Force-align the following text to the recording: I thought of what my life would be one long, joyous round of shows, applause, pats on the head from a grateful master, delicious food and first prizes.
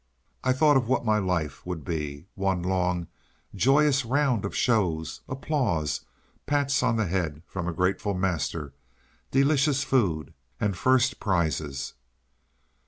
I 0.43 0.51
thought 0.51 0.77
of 0.77 0.87
what 0.87 1.05
my 1.05 1.19
life 1.19 1.63
would 1.63 1.85
be 1.85 2.25
one 2.33 2.63
long, 2.63 3.05
joyous 3.53 4.03
round 4.03 4.45
of 4.45 4.55
shows, 4.55 5.21
applause, 5.29 6.05
pats 6.47 6.81
on 6.81 6.95
the 6.95 7.05
head 7.05 7.43
from 7.45 7.67
a 7.67 7.71
grateful 7.73 8.15
master, 8.15 8.73
delicious 9.29 9.83
food 9.83 10.33
and 10.59 10.75
first 10.75 11.19
prizes. 11.19 11.93